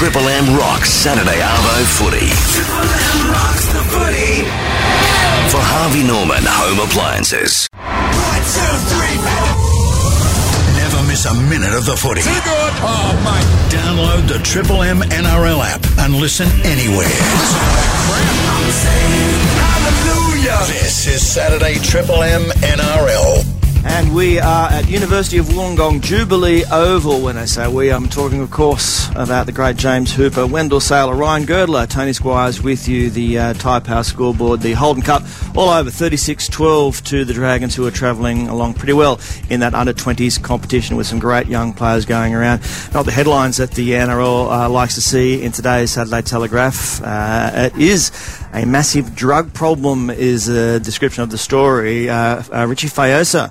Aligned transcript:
Triple 0.00 0.26
M 0.28 0.56
rocks 0.56 0.88
Saturday 0.88 1.44
Arvo 1.44 1.84
footy. 1.84 2.32
Triple 2.56 2.88
M 2.88 3.36
rocks 3.36 3.66
the 3.68 3.84
footy. 3.92 4.48
For 5.52 5.60
Harvey 5.60 6.08
Norman 6.08 6.40
Home 6.40 6.80
Appliances. 6.88 7.68
One, 7.76 8.42
two, 8.48 8.74
three, 8.88 9.20
Never 10.80 11.04
miss 11.04 11.28
a 11.28 11.34
minute 11.52 11.76
of 11.76 11.84
the 11.84 12.00
footy. 12.00 12.24
Too 12.24 12.32
good. 12.32 12.72
Oh, 12.80 13.12
mate. 13.28 13.44
Download 13.68 14.24
the 14.26 14.40
Triple 14.42 14.80
M 14.80 15.04
NRL 15.04 15.60
app 15.68 15.84
and 16.00 16.16
listen 16.16 16.48
anywhere. 16.64 17.04
I'm 17.04 18.70
saying 18.72 19.36
hallelujah. 19.60 20.64
This 20.80 21.06
is 21.12 21.20
Saturday 21.20 21.76
Triple 21.76 22.22
M 22.24 22.48
NRL. 22.64 23.29
And 23.92 24.14
we 24.14 24.38
are 24.38 24.70
at 24.70 24.88
University 24.88 25.38
of 25.38 25.46
Wollongong 25.46 26.00
Jubilee 26.00 26.64
Oval. 26.70 27.20
When 27.20 27.36
I 27.36 27.44
say 27.44 27.66
we, 27.66 27.90
I'm 27.90 28.08
talking, 28.08 28.40
of 28.40 28.50
course, 28.50 29.10
about 29.16 29.46
the 29.46 29.52
great 29.52 29.76
James 29.76 30.14
Hooper, 30.14 30.46
Wendell 30.46 30.80
Sailor, 30.80 31.16
Ryan 31.16 31.44
Girdler, 31.44 31.86
Tony 31.86 32.12
Squires 32.12 32.62
with 32.62 32.86
you, 32.86 33.10
the 33.10 33.38
uh, 33.38 33.54
Tyre 33.54 33.80
Power 33.80 34.04
scoreboard, 34.04 34.60
the 34.60 34.74
Holden 34.74 35.02
Cup, 35.02 35.24
all 35.56 35.68
over 35.68 35.90
36-12 35.90 37.04
to 37.06 37.24
the 37.24 37.34
Dragons, 37.34 37.74
who 37.74 37.84
are 37.84 37.90
travelling 37.90 38.48
along 38.48 38.74
pretty 38.74 38.92
well 38.92 39.20
in 39.50 39.58
that 39.60 39.74
under-20s 39.74 40.40
competition 40.40 40.96
with 40.96 41.08
some 41.08 41.18
great 41.18 41.48
young 41.48 41.72
players 41.72 42.06
going 42.06 42.32
around. 42.32 42.62
Not 42.94 43.06
the 43.06 43.12
headlines 43.12 43.56
that 43.56 43.72
the 43.72 43.90
NRL 43.90 44.50
uh, 44.50 44.70
likes 44.70 44.94
to 44.94 45.02
see 45.02 45.42
in 45.42 45.50
today's 45.50 45.90
Saturday 45.90 46.22
Telegraph. 46.22 47.02
Uh, 47.02 47.50
it 47.74 47.76
is 47.76 48.10
a 48.52 48.64
massive 48.64 49.14
drug 49.14 49.52
problem, 49.52 50.10
is 50.10 50.48
a 50.48 50.80
description 50.80 51.22
of 51.22 51.30
the 51.30 51.38
story. 51.38 52.08
Uh, 52.08 52.42
uh, 52.52 52.66
Richie 52.66 52.88
Fa'aoso 52.88 53.50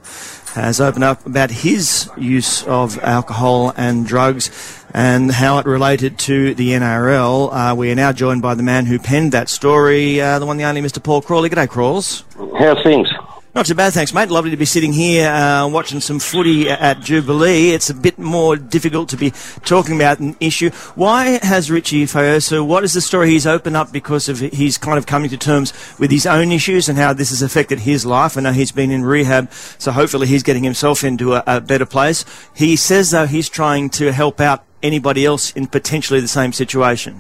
has 0.54 0.82
opened 0.82 1.04
up 1.04 1.26
about 1.26 1.52
his 1.52 2.10
use 2.18 2.64
of 2.64 2.98
alcohol 3.00 3.74
and 3.78 4.06
drugs 4.06 4.50
and 4.94 5.32
how 5.32 5.60
it 5.60 5.66
related 5.66 6.18
to 6.18 6.54
the 6.56 6.72
NRL. 6.72 7.50
Uh, 7.52 7.76
we 7.76 7.92
are 7.92 7.96
now 7.96 8.12
joined 8.12 8.42
by 8.42 8.56
the 8.56 8.64
man 8.64 8.86
who 8.86 8.98
penned 8.98 9.32
that 9.32 9.48
story, 9.48 10.20
uh, 10.20 10.40
the 10.40 10.46
one, 10.46 10.58
the 10.58 10.64
only 10.64 10.82
Mr. 10.82 11.02
Paul 11.02 11.22
Crawley. 11.22 11.50
G'day, 11.50 11.70
Crawls. 11.70 12.24
How's 12.58 12.82
things? 12.84 13.08
Not 13.56 13.66
too 13.66 13.74
bad, 13.74 13.94
thanks, 13.94 14.14
mate. 14.14 14.30
Lovely 14.30 14.52
to 14.52 14.58
be 14.58 14.66
sitting 14.66 14.94
here 14.94 15.28
uh, 15.28 15.68
watching 15.68 16.02
some 16.02 16.20
footy 16.20 16.70
at 16.70 17.02
Jubilee. 17.02 17.72
It's 17.72 17.90
a 17.90 17.96
bit 17.96 18.20
more 18.20 18.56
difficult 18.56 19.10
to 19.10 19.18
be 19.18 19.32
talking 19.66 19.96
about 19.96 20.20
an 20.20 20.36
issue. 20.40 20.70
Why 20.94 21.40
has 21.42 21.72
Richie 21.72 22.06
Fa'aoso, 22.06 22.64
what 22.66 22.84
is 22.84 22.94
the 22.94 23.02
story 23.02 23.32
he's 23.32 23.48
opened 23.48 23.76
up 23.76 23.92
because 23.92 24.30
of 24.30 24.40
he's 24.40 24.78
kind 24.78 25.00
of 25.00 25.08
coming 25.08 25.32
to 25.32 25.38
terms 25.38 25.74
with 25.98 26.12
his 26.12 26.28
own 26.28 26.52
issues 26.52 26.90
and 26.90 27.00
how 27.00 27.12
this 27.12 27.32
has 27.32 27.42
affected 27.42 27.80
his 27.80 28.06
life? 28.06 28.38
I 28.38 28.42
know 28.42 28.52
he's 28.52 28.72
been 28.72 28.92
in 28.92 29.04
rehab, 29.04 29.52
so 29.52 29.92
hopefully 29.92 30.28
he's 30.28 30.44
getting 30.44 30.64
himself 30.64 31.04
into 31.04 31.34
a, 31.34 31.44
a 31.48 31.60
better 31.60 31.88
place. 31.88 32.26
He 32.56 32.76
says, 32.76 33.10
though, 33.10 33.26
he's 33.26 33.50
trying 33.50 33.90
to 33.92 34.12
help 34.12 34.40
out 34.40 34.64
anybody 34.84 35.26
else 35.26 35.52
in 35.54 35.66
potentially 35.66 36.20
the 36.20 36.28
same 36.28 36.54
situation. 36.54 37.20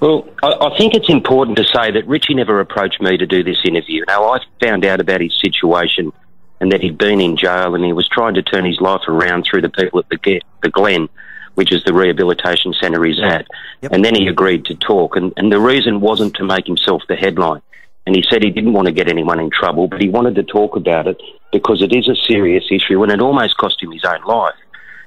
Well, 0.00 0.28
I, 0.42 0.52
I 0.52 0.76
think 0.76 0.94
it's 0.94 1.08
important 1.08 1.56
to 1.58 1.64
say 1.64 1.90
that 1.90 2.06
Richie 2.06 2.34
never 2.34 2.60
approached 2.60 3.00
me 3.00 3.16
to 3.16 3.26
do 3.26 3.42
this 3.42 3.58
interview. 3.64 4.04
Now, 4.06 4.32
I 4.32 4.40
found 4.60 4.84
out 4.84 5.00
about 5.00 5.20
his 5.20 5.38
situation 5.40 6.12
and 6.60 6.72
that 6.72 6.82
he'd 6.82 6.98
been 6.98 7.20
in 7.20 7.36
jail 7.36 7.74
and 7.74 7.84
he 7.84 7.92
was 7.92 8.08
trying 8.08 8.34
to 8.34 8.42
turn 8.42 8.64
his 8.64 8.80
life 8.80 9.02
around 9.08 9.44
through 9.44 9.62
the 9.62 9.68
people 9.68 10.00
at 10.00 10.08
the, 10.08 10.42
the 10.62 10.70
Glen, 10.70 11.08
which 11.54 11.72
is 11.72 11.82
the 11.84 11.94
rehabilitation 11.94 12.74
centre 12.80 13.04
he's 13.04 13.20
at. 13.22 13.46
Yep. 13.82 13.92
And 13.92 14.04
then 14.04 14.14
he 14.14 14.26
agreed 14.26 14.64
to 14.66 14.74
talk. 14.74 15.16
And, 15.16 15.32
and 15.36 15.50
the 15.50 15.60
reason 15.60 16.00
wasn't 16.00 16.34
to 16.36 16.44
make 16.44 16.66
himself 16.66 17.02
the 17.08 17.16
headline. 17.16 17.62
And 18.06 18.14
he 18.14 18.24
said 18.30 18.42
he 18.42 18.50
didn't 18.50 18.72
want 18.72 18.86
to 18.86 18.92
get 18.92 19.08
anyone 19.08 19.40
in 19.40 19.50
trouble, 19.50 19.88
but 19.88 20.00
he 20.00 20.08
wanted 20.08 20.36
to 20.36 20.44
talk 20.44 20.76
about 20.76 21.08
it 21.08 21.20
because 21.52 21.82
it 21.82 21.92
is 21.92 22.08
a 22.08 22.14
serious 22.14 22.64
issue 22.70 23.02
and 23.02 23.10
it 23.10 23.20
almost 23.20 23.56
cost 23.56 23.82
him 23.82 23.90
his 23.90 24.04
own 24.04 24.22
life. 24.22 24.54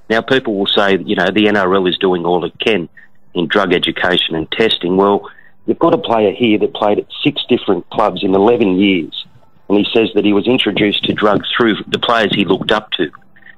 Now, 0.09 0.21
people 0.21 0.55
will 0.55 0.67
say, 0.67 0.97
you 0.97 1.15
know, 1.15 1.27
the 1.27 1.45
NRL 1.45 1.87
is 1.87 1.97
doing 1.97 2.25
all 2.25 2.43
it 2.43 2.59
can 2.59 2.89
in 3.33 3.47
drug 3.47 3.73
education 3.73 4.35
and 4.35 4.51
testing. 4.51 4.97
Well, 4.97 5.29
you've 5.65 5.79
got 5.79 5.93
a 5.93 5.97
player 5.97 6.31
here 6.31 6.57
that 6.59 6.73
played 6.73 6.99
at 6.99 7.07
six 7.23 7.43
different 7.47 7.89
clubs 7.89 8.23
in 8.23 8.33
11 8.33 8.79
years, 8.79 9.25
and 9.67 9.77
he 9.77 9.85
says 9.93 10.09
that 10.15 10.25
he 10.25 10.33
was 10.33 10.47
introduced 10.47 11.03
to 11.05 11.13
drugs 11.13 11.47
through 11.55 11.75
the 11.87 11.99
players 11.99 12.33
he 12.33 12.45
looked 12.45 12.71
up 12.71 12.91
to. 12.91 13.11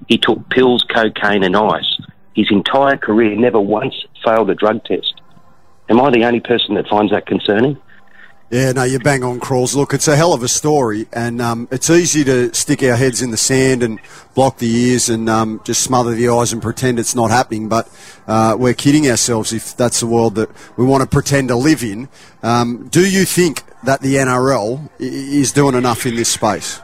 He 0.07 0.17
took 0.17 0.49
pills, 0.49 0.83
cocaine, 0.83 1.43
and 1.43 1.55
ice. 1.55 1.99
His 2.35 2.47
entire 2.51 2.97
career 2.97 3.35
never 3.35 3.59
once 3.59 3.95
failed 4.23 4.49
a 4.49 4.55
drug 4.55 4.83
test. 4.83 5.21
Am 5.89 5.99
I 5.99 6.09
the 6.09 6.25
only 6.25 6.39
person 6.39 6.75
that 6.75 6.87
finds 6.87 7.11
that 7.11 7.25
concerning? 7.25 7.77
Yeah, 8.51 8.73
no, 8.73 8.83
you 8.83 8.99
bang 8.99 9.23
on, 9.23 9.39
Crawls. 9.39 9.75
Look, 9.75 9.93
it's 9.93 10.09
a 10.09 10.15
hell 10.17 10.33
of 10.33 10.43
a 10.43 10.49
story, 10.49 11.07
and 11.13 11.41
um, 11.41 11.69
it's 11.71 11.89
easy 11.89 12.25
to 12.25 12.53
stick 12.53 12.83
our 12.83 12.97
heads 12.97 13.21
in 13.21 13.31
the 13.31 13.37
sand 13.37 13.81
and 13.81 13.97
block 14.35 14.57
the 14.57 14.69
ears 14.69 15.07
and 15.07 15.29
um, 15.29 15.61
just 15.63 15.81
smother 15.81 16.13
the 16.13 16.27
eyes 16.27 16.51
and 16.51 16.61
pretend 16.61 16.99
it's 16.99 17.15
not 17.15 17.31
happening. 17.31 17.69
But 17.69 17.87
uh, 18.27 18.57
we're 18.59 18.73
kidding 18.73 19.09
ourselves 19.09 19.53
if 19.53 19.77
that's 19.77 20.01
the 20.01 20.07
world 20.07 20.35
that 20.35 20.49
we 20.75 20.83
want 20.83 21.01
to 21.01 21.07
pretend 21.07 21.47
to 21.47 21.55
live 21.55 21.81
in. 21.81 22.09
Um, 22.43 22.89
do 22.89 23.09
you 23.09 23.23
think 23.23 23.63
that 23.83 24.01
the 24.01 24.15
NRL 24.15 24.89
is 24.99 25.53
doing 25.53 25.73
enough 25.73 26.05
in 26.05 26.15
this 26.15 26.27
space? 26.27 26.81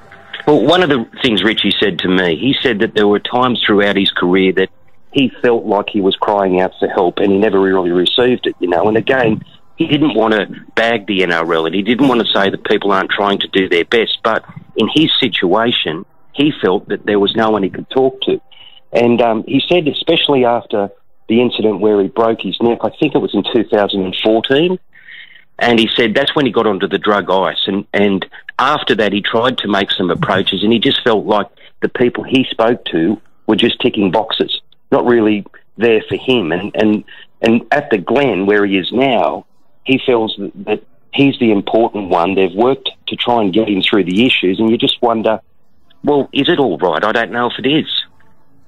Well, 0.48 0.66
one 0.66 0.84
of 0.84 0.88
the 0.90 1.06
things 1.22 1.44
Richie 1.44 1.76
said 1.84 2.00
to 2.00 2.08
me, 2.08 2.38
he 2.38 2.56
said 2.64 2.80
that 2.80 2.94
there 2.94 3.10
were 3.10 3.20
times 3.20 3.62
throughout 3.68 3.98
his 3.98 4.10
career 4.12 4.54
that 4.54 4.70
he 5.12 5.34
felt 5.42 5.66
like 5.66 5.90
he 5.90 6.00
was 6.00 6.16
crying 6.16 6.62
out 6.62 6.72
for 6.80 6.88
help 6.88 7.18
and 7.18 7.30
he 7.30 7.38
never 7.38 7.60
really 7.60 7.92
received 7.92 8.48
it, 8.48 8.56
you 8.60 8.70
know. 8.70 8.88
And 8.88 8.96
again, 8.96 9.44
he 9.78 9.86
didn't 9.88 10.16
want 10.16 10.34
to 10.34 10.48
bag 10.76 11.06
the 11.06 11.20
NRL 11.20 11.68
and 11.68 11.76
he 11.76 11.84
didn't 11.84 12.08
want 12.08 12.22
to 12.22 12.34
say 12.34 12.50
that 12.50 12.64
people 12.66 12.92
aren't 12.92 13.12
trying 13.12 13.40
to 13.40 13.48
do 13.48 13.70
their 13.70 13.86
best. 13.86 14.18
But 14.24 14.44
in 14.76 14.90
his 14.94 15.12
situation, 15.20 16.06
he 16.34 16.52
felt 16.62 16.88
that 16.90 17.06
there 17.06 17.20
was 17.20 17.36
no 17.36 17.52
one 17.52 17.64
he 17.64 17.70
could 17.70 17.90
talk 17.90 18.20
to. 18.22 18.42
And 18.92 19.22
um, 19.22 19.44
he 19.48 19.62
said, 19.68 19.88
especially 19.88 20.46
after 20.46 20.90
the 21.30 21.42
incident 21.42 21.80
where 21.80 22.02
he 22.02 22.08
broke 22.08 22.42
his 22.42 22.58
neck, 22.62 22.80
I 22.82 22.90
think 22.90 23.16
it 23.16 23.20
was 23.20 23.34
in 23.34 23.44
2014, 23.44 24.80
and 25.60 25.80
he 25.80 25.90
said 25.96 26.14
that's 26.14 26.36
when 26.36 26.46
he 26.46 26.52
got 26.52 26.68
onto 26.68 26.88
the 26.88 27.00
drug 27.00 27.30
ice. 27.30 27.64
And, 27.68 27.86
and 27.94 28.26
after 28.60 28.96
that, 28.96 29.12
he 29.12 29.22
tried 29.22 29.58
to 29.60 29.68
make 29.68 29.92
some 29.92 30.10
approaches, 30.10 30.64
and 30.64 30.72
he 30.72 30.80
just 30.80 31.04
felt 31.04 31.26
like 31.26 31.48
the 31.82 31.90
people 31.90 32.24
he 32.24 32.46
spoke 32.50 32.86
to 32.86 33.20
were 33.48 33.56
just 33.56 33.80
ticking 33.82 34.12
boxes, 34.12 34.62
not 34.92 35.06
really 35.06 35.46
there 35.78 36.02
for 36.08 36.16
him. 36.16 36.52
And, 36.52 36.76
and, 36.76 37.04
and 37.42 37.66
at 37.72 37.90
the 37.90 37.98
Glen, 37.98 38.46
where 38.46 38.66
he 38.66 38.78
is 38.78 38.92
now, 38.92 39.47
he 39.88 40.00
feels 40.06 40.36
that, 40.38 40.52
that 40.66 40.84
he's 41.14 41.40
the 41.40 41.52
important 41.52 42.10
one. 42.10 42.36
They've 42.36 42.54
worked 42.54 42.90
to 43.08 43.16
try 43.16 43.42
and 43.42 43.54
get 43.54 43.70
him 43.70 43.82
through 43.82 44.04
the 44.04 44.26
issues, 44.26 44.60
and 44.60 44.70
you 44.70 44.78
just 44.78 45.02
wonder, 45.02 45.40
well, 46.04 46.30
is 46.34 46.50
it 46.50 46.60
all 46.60 46.78
right? 46.78 47.04
I 47.04 47.12
don't 47.14 47.32
know 47.32 47.48
if 47.48 47.54
it 47.58 47.68
is. 47.68 47.88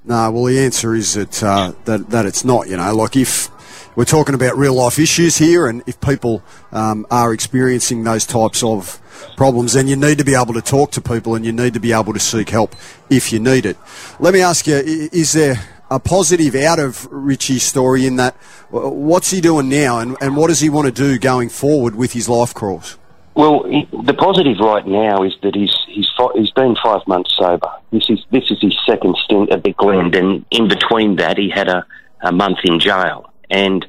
No, 0.05 0.31
well, 0.31 0.45
the 0.45 0.59
answer 0.59 0.95
is 0.95 1.13
that, 1.13 1.43
uh, 1.43 1.73
that 1.85 2.09
that 2.09 2.25
it's 2.25 2.45
not. 2.45 2.69
You 2.69 2.77
know, 2.77 2.95
like 2.95 3.17
if 3.17 3.49
we're 3.97 4.05
talking 4.05 4.33
about 4.33 4.57
real 4.57 4.73
life 4.73 4.97
issues 4.97 5.37
here, 5.37 5.67
and 5.67 5.83
if 5.85 5.99
people 5.99 6.41
um, 6.71 7.05
are 7.11 7.33
experiencing 7.33 8.05
those 8.05 8.25
types 8.25 8.63
of 8.63 8.99
problems, 9.35 9.73
then 9.73 9.87
you 9.87 9.97
need 9.97 10.17
to 10.17 10.23
be 10.23 10.35
able 10.35 10.53
to 10.53 10.61
talk 10.61 10.91
to 10.91 11.01
people, 11.01 11.35
and 11.35 11.45
you 11.45 11.51
need 11.51 11.73
to 11.73 11.81
be 11.81 11.91
able 11.91 12.13
to 12.13 12.19
seek 12.19 12.49
help 12.49 12.75
if 13.09 13.33
you 13.33 13.39
need 13.39 13.65
it. 13.65 13.77
Let 14.19 14.33
me 14.33 14.41
ask 14.41 14.65
you: 14.67 14.75
Is 14.75 15.33
there 15.33 15.59
a 15.89 15.99
positive 15.99 16.55
out 16.55 16.79
of 16.79 17.07
Richie's 17.11 17.63
story 17.63 18.05
in 18.05 18.17
that? 18.17 18.35
What's 18.69 19.31
he 19.31 19.41
doing 19.41 19.69
now, 19.69 19.99
and, 19.99 20.15
and 20.21 20.37
what 20.37 20.47
does 20.47 20.59
he 20.59 20.69
want 20.69 20.87
to 20.87 20.91
do 20.91 21.17
going 21.17 21.49
forward 21.49 21.95
with 21.95 22.13
his 22.13 22.29
life 22.29 22.53
crawls? 22.53 22.97
Well, 23.35 23.63
he, 23.63 23.87
the 24.03 24.13
positive 24.13 24.59
right 24.59 24.85
now 24.85 25.23
is 25.23 25.33
that 25.43 25.55
he's 25.55 25.73
he's 25.87 26.09
he's 26.35 26.51
been 26.51 26.75
five 26.83 27.01
months 27.07 27.35
sober. 27.37 27.71
This 27.91 28.09
is 28.09 28.19
this 28.31 28.51
is 28.51 28.59
his 28.61 28.77
second 28.85 29.15
stint 29.23 29.51
at 29.51 29.63
the 29.63 29.71
Glen, 29.73 30.13
and 30.13 30.45
in 30.51 30.67
between 30.67 31.15
that, 31.17 31.37
he 31.37 31.49
had 31.49 31.69
a, 31.69 31.85
a 32.21 32.31
month 32.31 32.59
in 32.63 32.79
jail, 32.79 33.31
and 33.49 33.85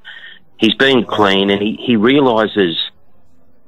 he's 0.57 0.75
been 0.75 1.05
clean, 1.05 1.51
and 1.51 1.61
he 1.61 1.77
he 1.85 1.97
realizes 1.97 2.79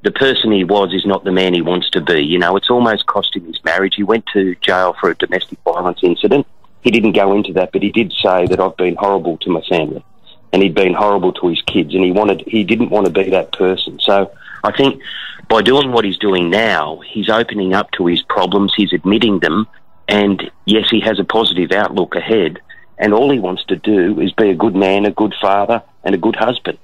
the 0.03 0.12
person 0.12 0.53
he 0.53 0.64
was 0.64 0.93
is 0.93 1.06
not 1.06 1.25
the 1.25 1.32
man 1.32 1.54
he 1.54 1.62
wants 1.62 1.91
to 1.91 2.00
be. 2.00 2.22
You 2.22 2.38
know, 2.38 2.56
it's 2.56 2.70
almost 2.70 3.06
cost 3.06 3.34
him 3.34 3.47
his 3.47 3.62
marriage. 3.64 3.94
He 3.97 4.03
went 4.03 4.26
to 4.34 4.54
jail 4.56 4.94
for 5.00 5.10
a 5.10 5.14
domestic 5.14 5.59
violence 5.64 6.00
incident. 6.03 6.47
He 6.82 6.91
didn't 6.91 7.12
go 7.12 7.34
into 7.34 7.53
that, 7.54 7.72
but 7.72 7.82
he 7.82 7.91
did 7.91 8.12
say 8.22 8.47
that 8.47 8.60
I've 8.60 8.76
been 8.76 8.97
horrible 8.97 9.38
to 9.38 9.50
my 9.50 9.62
family, 9.69 10.04
and 10.53 10.62
he'd 10.62 10.75
been 10.75 10.94
horrible 10.94 11.32
to 11.34 11.48
his 11.48 11.62
kids, 11.62 11.94
and 11.94 12.05
he 12.05 12.12
wanted 12.12 12.43
he 12.46 12.64
didn't 12.64 12.90
want 12.90 13.06
to 13.06 13.12
be 13.12 13.31
that 13.31 13.52
person. 13.52 13.99
So 14.00 14.31
I 14.64 14.73
think 14.76 15.00
by 15.49 15.62
doing 15.62 15.93
what 15.93 16.05
he's 16.05 16.19
doing 16.19 16.50
now, 16.50 17.00
he's 17.06 17.29
opening 17.29 17.73
up 17.73 17.90
to 17.93 18.06
his 18.06 18.23
problems, 18.23 18.73
he's 18.76 18.93
admitting 18.93 19.40
them, 19.40 19.67
and 20.08 20.50
yes, 20.67 20.88
he 20.90 21.00
has 21.00 21.19
a 21.19 21.25
positive 21.25 21.73
outlook 21.73 22.14
ahead. 22.14 22.58
And 22.99 23.12
all 23.12 23.32
he 23.32 23.40
wants 23.40 23.64
to 23.64 23.76
do 23.76 24.20
is 24.20 24.32
be 24.32 24.50
a 24.50 24.55
good 24.55 24.76
man, 24.76 25.06
a 25.06 25.11
good 25.11 25.35
father, 25.40 25.82
and 26.05 26.14
a 26.14 26.19
good 26.19 26.37
husband. 26.37 26.78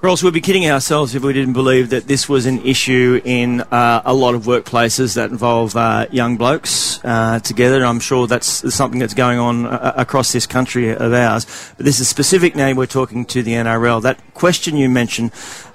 Ross, 0.00 0.22
we'd 0.22 0.32
be 0.32 0.40
kidding 0.40 0.70
ourselves 0.70 1.16
if 1.16 1.24
we 1.24 1.32
didn't 1.32 1.54
believe 1.54 1.90
that 1.90 2.06
this 2.06 2.28
was 2.28 2.46
an 2.46 2.64
issue 2.64 3.20
in 3.24 3.62
uh, 3.62 4.00
a 4.04 4.14
lot 4.14 4.36
of 4.36 4.44
workplaces 4.44 5.16
that 5.16 5.30
involve 5.30 5.74
uh, 5.74 6.06
young 6.12 6.36
blokes 6.36 7.04
uh, 7.04 7.40
together. 7.40 7.84
I'm 7.84 7.98
sure 7.98 8.28
that's 8.28 8.72
something 8.72 9.00
that's 9.00 9.12
going 9.12 9.40
on 9.40 9.66
uh, 9.66 9.94
across 9.96 10.30
this 10.30 10.46
country 10.46 10.90
of 10.94 11.12
ours. 11.12 11.72
But 11.76 11.84
this 11.84 11.98
is 11.98 12.08
specific 12.08 12.54
now. 12.54 12.72
We're 12.74 12.86
talking 12.86 13.24
to 13.24 13.42
the 13.42 13.54
NRL. 13.54 14.00
That 14.02 14.34
question 14.34 14.76
you 14.76 14.88
mentioned 14.88 15.32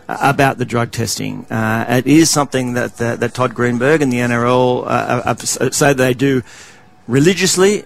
uh, 0.07 0.15
about 0.21 0.57
the 0.57 0.63
drug 0.63 0.93
testing, 0.93 1.45
uh, 1.51 1.85
it 1.89 2.07
is 2.07 2.29
something 2.29 2.75
that, 2.75 2.95
that 2.99 3.19
that 3.19 3.33
Todd 3.33 3.53
Greenberg 3.53 4.01
and 4.01 4.09
the 4.09 4.19
NRL 4.19 4.83
uh, 4.83 4.87
uh, 4.87 5.35
say 5.35 5.91
they 5.91 6.13
do 6.13 6.43
religiously 7.09 7.83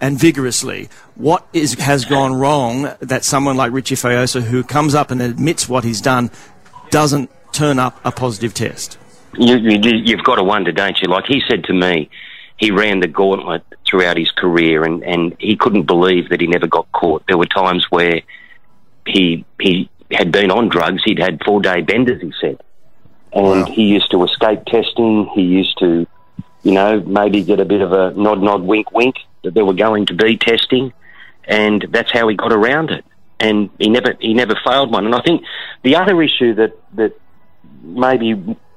and 0.00 0.18
vigorously. 0.18 0.88
What 1.20 1.46
is 1.52 1.74
has 1.74 2.06
gone 2.06 2.32
wrong 2.32 2.94
that 3.00 3.24
someone 3.26 3.54
like 3.54 3.72
Richie 3.72 3.94
Fa'aoso, 3.94 4.40
who 4.40 4.64
comes 4.64 4.94
up 4.94 5.10
and 5.10 5.20
admits 5.20 5.68
what 5.68 5.84
he's 5.84 6.00
done, 6.00 6.30
doesn't 6.88 7.30
turn 7.52 7.78
up 7.78 8.00
a 8.06 8.10
positive 8.10 8.54
test? 8.54 8.96
You, 9.36 9.56
you, 9.56 9.78
you've 10.02 10.24
got 10.24 10.36
to 10.36 10.42
wonder, 10.42 10.72
don't 10.72 10.96
you? 11.02 11.08
Like 11.08 11.26
he 11.26 11.42
said 11.46 11.64
to 11.64 11.74
me, 11.74 12.08
he 12.56 12.70
ran 12.70 13.00
the 13.00 13.06
gauntlet 13.06 13.62
throughout 13.86 14.16
his 14.16 14.30
career, 14.30 14.82
and, 14.82 15.04
and 15.04 15.36
he 15.38 15.56
couldn't 15.56 15.82
believe 15.82 16.30
that 16.30 16.40
he 16.40 16.46
never 16.46 16.66
got 16.66 16.90
caught. 16.92 17.22
There 17.28 17.36
were 17.36 17.44
times 17.44 17.84
where 17.90 18.22
he 19.06 19.44
he 19.60 19.90
had 20.10 20.32
been 20.32 20.50
on 20.50 20.70
drugs. 20.70 21.02
He'd 21.04 21.18
had 21.18 21.42
four 21.44 21.60
day 21.60 21.82
benders. 21.82 22.22
He 22.22 22.32
said, 22.40 22.58
and 23.34 23.68
he 23.68 23.84
used 23.84 24.10
to 24.12 24.24
escape 24.24 24.64
testing. 24.64 25.30
He 25.34 25.42
used 25.42 25.78
to, 25.80 26.06
you 26.62 26.72
know, 26.72 27.00
maybe 27.00 27.42
get 27.42 27.60
a 27.60 27.66
bit 27.66 27.82
of 27.82 27.92
a 27.92 28.12
nod, 28.12 28.42
nod, 28.42 28.62
wink, 28.62 28.90
wink 28.92 29.16
that 29.44 29.52
there 29.52 29.66
were 29.66 29.74
going 29.74 30.06
to 30.06 30.14
be 30.14 30.38
testing, 30.38 30.94
and 31.44 31.86
that's 31.90 32.12
how 32.12 32.28
he 32.28 32.36
got 32.36 32.52
around 32.52 32.90
it. 32.90 33.04
And 33.38 33.70
he 33.78 33.88
never 33.88 34.16
he 34.20 34.34
never 34.34 34.54
failed 34.64 34.92
one. 34.92 35.06
And 35.06 35.14
I 35.14 35.20
think 35.22 35.42
the 35.82 35.96
other 35.96 36.20
issue 36.22 36.54
that 36.54 36.76
that 36.94 37.18
maybe 37.82 38.26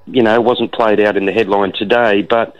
you 0.06 0.24
know 0.24 0.39
wasn't 0.42 0.71
played 0.71 1.00
out 1.00 1.18
in 1.18 1.25
the 1.25 1.33
headline 1.33 1.74
today, 1.74 2.21
but 2.21 2.56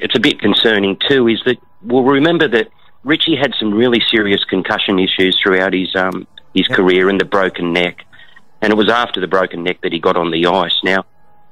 it's 0.00 0.16
a 0.16 0.20
bit 0.20 0.40
concerning 0.40 0.98
too, 1.08 1.28
is 1.28 1.40
that 1.46 1.58
we'll 1.82 2.02
remember 2.02 2.48
that 2.48 2.68
Richie 3.04 3.36
had 3.36 3.54
some 3.58 3.72
really 3.72 4.02
serious 4.10 4.42
concussion 4.44 4.98
issues 4.98 5.38
throughout 5.42 5.72
his 5.72 5.94
um, 5.94 6.26
his 6.54 6.66
career 6.66 7.08
and 7.08 7.20
the 7.20 7.24
broken 7.24 7.72
neck, 7.72 8.04
and 8.60 8.72
it 8.72 8.76
was 8.76 8.88
after 8.88 9.20
the 9.20 9.28
broken 9.28 9.62
neck 9.62 9.80
that 9.82 9.92
he 9.92 10.00
got 10.00 10.16
on 10.16 10.30
the 10.30 10.46
ice. 10.46 10.78
Now, 10.82 11.04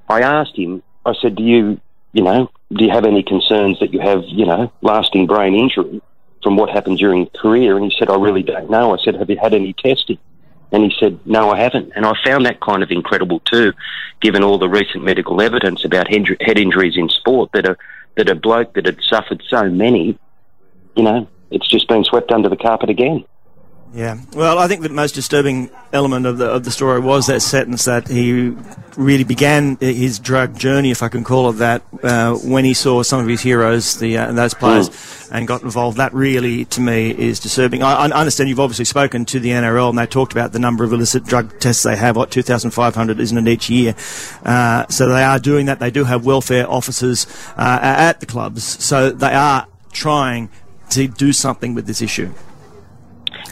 I 0.09 0.23
asked 0.23 0.57
him, 0.57 0.83
I 1.05 1.15
said, 1.21 1.37
"Do 1.37 1.45
you, 1.45 1.81
you 2.13 2.23
know, 2.23 2.51
do 2.73 2.85
you 2.85 2.91
have 2.91 3.05
any 3.05 3.23
concerns 3.23 3.79
that 3.79 3.93
you 3.93 4.01
have, 4.01 4.25
you 4.27 4.47
know, 4.47 4.73
lasting 4.83 5.27
brain 5.27 5.55
injury 5.55 6.03
from 6.43 6.57
what 6.57 6.71
happened 6.71 6.99
during 6.99 7.27
career?" 7.27 7.77
And 7.77 7.91
he 7.91 7.97
said, 7.99 8.11
"I 8.11 8.17
really 8.17 8.43
don't 8.43 8.71
know." 8.71 8.95
I 8.95 9.03
said, 9.03 9.17
"Have 9.17 9.31
you 9.31 9.39
had 9.41 9.55
any 9.55 9.73
testing?" 9.73 10.19
And 10.73 10.83
he 10.83 10.93
said, 10.99 11.19
No, 11.25 11.51
I 11.51 11.59
haven't. 11.61 11.93
And 11.95 12.05
I 12.05 12.13
found 12.25 12.45
that 12.47 12.61
kind 12.61 12.83
of 12.83 12.91
incredible 12.91 13.41
too, 13.41 13.73
given 14.21 14.43
all 14.43 14.59
the 14.59 14.69
recent 14.69 15.05
medical 15.05 15.41
evidence 15.41 15.85
about 15.85 16.09
head 16.09 16.59
injuries 16.59 16.97
in 16.97 17.09
sport 17.09 17.51
that 17.53 17.67
a, 17.67 17.77
that 18.17 18.29
a 18.29 18.35
bloke 18.35 18.75
that 18.75 18.87
had 18.87 18.99
suffered 19.03 19.43
so 19.49 19.69
many, 19.71 20.19
you 20.97 21.03
know, 21.03 21.29
it's 21.51 21.69
just 21.69 21.89
been 21.89 22.05
swept 22.05 22.33
under 22.33 22.49
the 22.49 22.57
carpet 22.57 22.91
again. 22.91 23.25
Yeah. 23.97 24.19
Well, 24.35 24.59
I 24.59 24.69
think 24.69 24.83
the 24.83 24.91
most 24.91 25.15
disturbing 25.15 25.71
element 25.91 26.27
of 26.27 26.37
the 26.37 26.51
of 26.51 26.65
the 26.65 26.71
story 26.71 27.01
was 27.01 27.29
that 27.29 27.41
sentence 27.41 27.87
that 27.87 28.07
he 28.09 28.55
really 28.95 29.25
began 29.25 29.77
his 29.77 30.19
drug 30.19 30.59
journey, 30.59 30.91
if 30.91 31.03
I 31.03 31.09
can 31.09 31.25
call 31.25 31.49
it 31.49 31.55
that, 31.55 31.83
uh, 32.03 32.35
when 32.35 32.67
he 32.67 32.75
saw 32.75 33.03
some 33.03 33.21
of 33.21 33.27
his 33.27 33.41
heroes, 33.41 33.99
the 33.99 34.19
uh, 34.19 34.33
those 34.33 34.53
players, 34.53 34.91
and 35.33 35.49
got 35.49 35.63
involved. 35.63 35.97
That 35.97 36.13
really, 36.13 36.67
to 36.67 36.81
me, 36.83 37.11
is 37.11 37.41
disturbing. 37.41 37.83
I, 37.83 37.95
I 37.95 38.11
understand 38.11 38.51
you've 38.51 38.61
obviously 38.61 38.85
spoken 38.85 39.25
to 39.25 39.41
the 39.41 39.49
NRL, 39.49 39.89
and 39.89 39.99
they 39.99 40.07
talked 40.07 40.33
about 40.33 40.53
the 40.53 40.59
number 40.59 40.85
of 40.85 40.93
illicit 40.93 41.25
drug 41.25 41.59
tests 41.59 41.83
they 41.83 41.97
have. 41.97 42.17
What 42.17 42.31
2,500, 42.31 43.19
isn't 43.19 43.39
it, 43.39 43.51
each 43.51 43.71
year? 43.71 43.95
Uh, 44.45 44.87
so 44.89 45.09
they 45.09 45.25
are 45.25 45.39
doing 45.39 45.67
that. 45.67 45.79
They 45.79 45.91
do 45.91 46.05
have 46.05 46.27
welfare 46.27 46.69
officers 46.69 47.27
uh, 47.57 47.79
at 47.81 48.21
the 48.21 48.27
clubs, 48.27 48.63
so 48.63 49.11
they 49.11 49.33
are 49.33 49.67
trying 49.91 50.51
to 50.91 51.09
do 51.09 51.33
something 51.33 51.73
with 51.73 51.87
this 51.87 52.03
issue. 52.03 52.35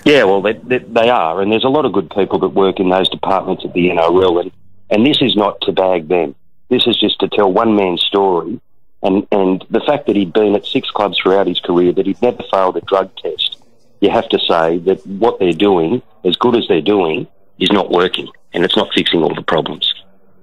Yeah, 0.05 0.25
well, 0.25 0.43
they, 0.43 0.53
they, 0.53 0.79
they 0.79 1.09
are, 1.09 1.41
and 1.41 1.51
there's 1.51 1.65
a 1.65 1.69
lot 1.69 1.87
of 1.87 1.93
good 1.93 2.11
people 2.11 2.39
that 2.41 2.49
work 2.49 2.79
in 2.79 2.91
those 2.91 3.09
departments 3.09 3.65
at 3.65 3.73
the 3.73 3.89
NRL, 3.89 4.43
and, 4.43 4.53
and 4.91 5.06
this 5.06 5.23
is 5.23 5.35
not 5.35 5.61
to 5.62 5.73
bag 5.73 6.09
them. 6.09 6.35
This 6.69 6.87
is 6.87 6.99
just 6.99 7.19
to 7.21 7.29
tell 7.29 7.51
one 7.51 7.75
man's 7.75 8.03
story, 8.03 8.61
and, 9.03 9.27
and 9.33 9.65
the 9.71 9.81
fact 9.81 10.06
that 10.06 10.17
he'd 10.17 10.33
been 10.33 10.55
at 10.55 10.67
six 10.67 10.91
clubs 10.91 11.19
throughout 11.19 11.47
his 11.47 11.61
career, 11.61 11.93
that 11.93 12.06
he'd 12.06 12.21
never 12.21 12.43
failed 12.51 12.77
a 12.77 12.83
drug 12.83 13.17
test, 13.17 13.62
you 14.01 14.11
have 14.11 14.29
to 14.29 14.39
say 14.39 14.79
that 14.79 15.06
what 15.06 15.39
they're 15.39 15.53
doing, 15.53 16.03
as 16.25 16.37
good 16.37 16.57
as 16.57 16.67
they're 16.69 16.83
doing, 16.83 17.27
is 17.59 17.71
not 17.73 17.91
working, 17.91 18.29
and 18.53 18.65
it's 18.65 18.77
not 18.77 18.93
fixing 18.95 19.23
all 19.23 19.35
the 19.35 19.43
problems. 19.43 19.91